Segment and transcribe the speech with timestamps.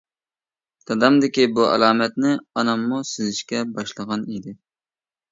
[0.91, 4.55] دادامدىكى بۇ ئالامەتنى ئاناممۇ سېزىشكە باشلىغان ئىدى.